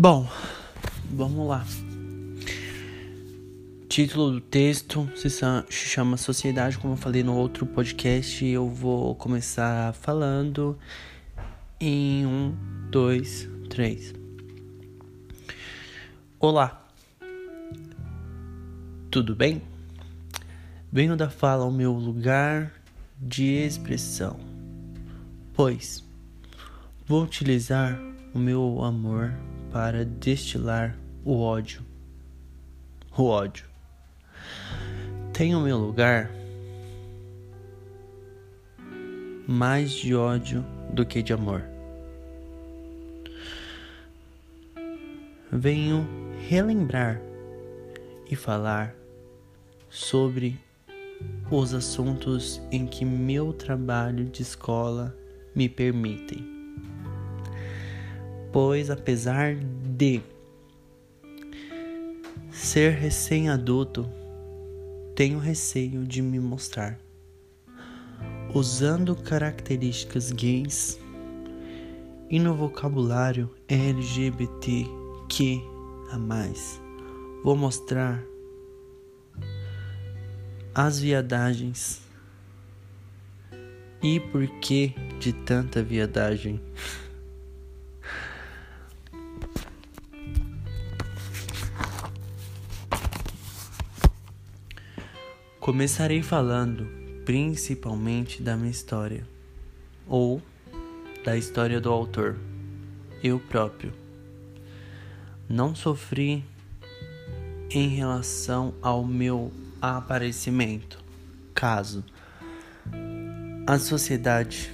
[0.00, 0.28] Bom,
[1.10, 1.66] vamos lá.
[3.88, 5.28] Título do texto se
[5.88, 8.46] chama Sociedade, como eu falei no outro podcast.
[8.46, 10.78] Eu vou começar falando
[11.80, 12.54] em um,
[12.92, 14.14] dois, três.
[16.38, 16.86] Olá,
[19.10, 19.60] tudo bem?
[20.92, 22.72] Venho da fala ao meu lugar
[23.20, 24.38] de expressão,
[25.54, 26.04] pois
[27.04, 27.98] vou utilizar
[28.34, 29.32] o meu amor
[29.72, 31.82] para destilar o ódio.
[33.16, 33.64] O ódio.
[35.32, 36.30] Tenho meu lugar
[39.46, 41.64] mais de ódio do que de amor.
[45.50, 46.06] Venho
[46.48, 47.20] relembrar
[48.30, 48.94] e falar
[49.88, 50.60] sobre
[51.50, 55.16] os assuntos em que meu trabalho de escola
[55.54, 56.57] me permitem
[58.60, 60.20] pois apesar de
[62.50, 64.04] ser recém-adulto,
[65.14, 66.98] tenho receio de me mostrar.
[68.52, 70.98] Usando características gays
[72.28, 75.62] e no vocabulário LGBTQ
[76.10, 76.82] a mais,
[77.44, 78.20] vou mostrar
[80.74, 82.02] as viadagens
[84.02, 86.60] e por que de tanta viadagem.
[95.68, 96.88] Começarei falando
[97.26, 99.28] principalmente da minha história,
[100.06, 100.40] ou
[101.22, 102.38] da história do autor,
[103.22, 103.92] eu próprio.
[105.46, 106.42] Não sofri
[107.70, 111.04] em relação ao meu aparecimento,
[111.52, 112.02] caso
[113.66, 114.72] a sociedade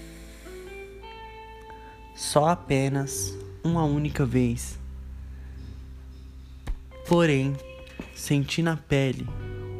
[2.15, 4.79] só apenas uma única vez.
[7.09, 7.53] Porém,
[8.15, 9.27] senti na pele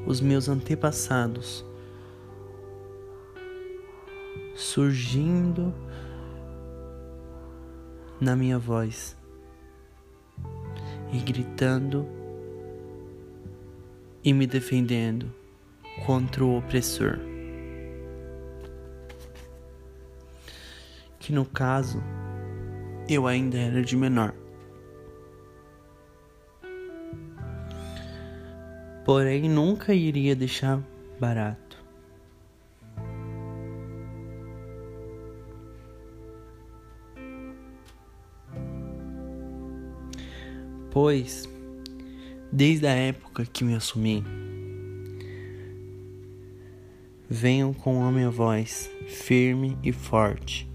[0.07, 1.65] os meus antepassados,
[4.55, 5.75] surgindo
[8.21, 9.17] na minha voz
[11.13, 12.07] e gritando
[14.23, 15.33] e me defendendo
[16.07, 17.19] contra o opressor.
[21.19, 22.03] Que no caso
[23.09, 24.35] eu ainda era de menor.
[29.05, 30.83] Porém nunca iria deixar
[31.21, 31.65] barato.
[40.91, 41.49] Pois,
[42.53, 44.25] desde a época que me assumi,
[47.29, 50.71] venham com a minha voz firme e forte,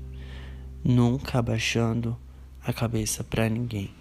[0.84, 2.18] nunca abaixando
[2.62, 3.99] a cabeça para ninguém.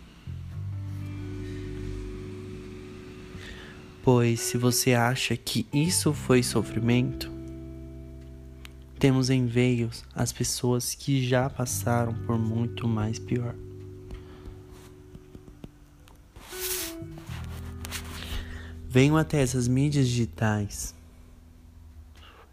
[4.03, 7.31] Pois se você acha que isso foi sofrimento,
[8.99, 13.55] temos em veios as pessoas que já passaram por muito mais pior.
[18.89, 20.95] Venho até essas mídias digitais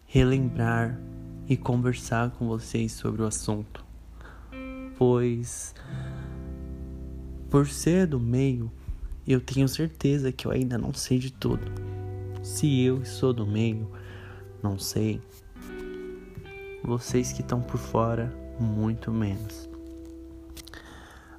[0.06, 1.00] relembrar
[1.48, 3.84] e conversar com vocês sobre o assunto,
[4.98, 5.74] pois
[7.50, 8.72] por ser do meio
[9.28, 11.66] eu tenho certeza que eu ainda não sei de tudo.
[12.44, 13.90] Se eu sou do meio,
[14.62, 15.20] não sei.
[16.84, 19.68] Vocês que estão por fora, muito menos.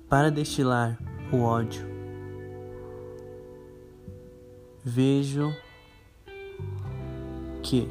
[0.08, 0.98] Para destilar
[1.32, 1.86] o ódio,
[4.84, 5.54] vejo
[7.62, 7.88] que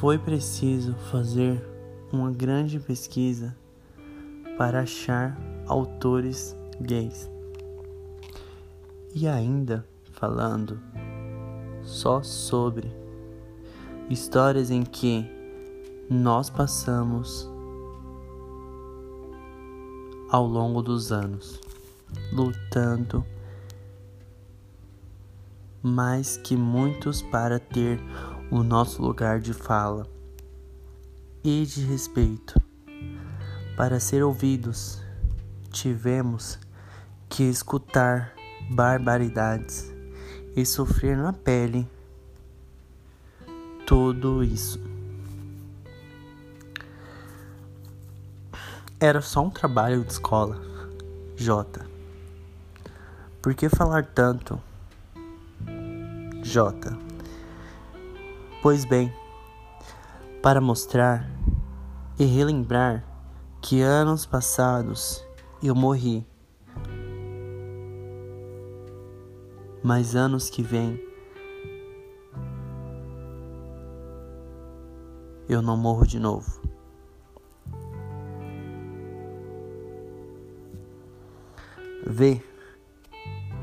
[0.00, 1.64] foi preciso fazer
[2.12, 3.56] uma grande pesquisa
[4.56, 5.36] para achar
[5.66, 7.30] autores gays.
[9.14, 10.80] E ainda falando
[11.82, 12.90] só sobre
[14.08, 15.26] histórias em que
[16.08, 17.50] nós passamos
[20.30, 21.60] ao longo dos anos,
[22.32, 23.24] lutando
[25.82, 28.00] mais que muitos para ter
[28.50, 30.06] o nosso lugar de fala
[31.42, 32.71] e de respeito.
[33.82, 35.02] Para ser ouvidos,
[35.72, 36.56] tivemos
[37.28, 38.32] que escutar
[38.70, 39.92] barbaridades
[40.54, 41.90] e sofrer na pele
[43.84, 44.80] tudo isso.
[49.00, 50.62] Era só um trabalho de escola,
[51.36, 51.84] J.
[53.42, 54.62] Por que falar tanto,
[56.44, 56.96] J?
[58.62, 59.12] Pois bem,
[60.40, 61.28] para mostrar
[62.16, 63.10] e relembrar
[63.62, 65.24] que anos passados
[65.62, 66.26] eu morri,
[69.84, 71.00] mas anos que vêm
[75.48, 76.60] eu não morro de novo.
[82.04, 82.42] Vê,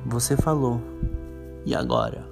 [0.06, 0.82] você falou,
[1.66, 2.29] e agora?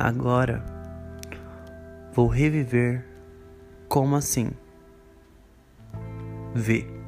[0.00, 0.64] Agora
[2.14, 3.04] vou reviver
[3.88, 4.50] como assim?
[6.54, 6.99] Vê.